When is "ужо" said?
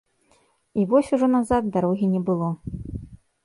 1.19-1.29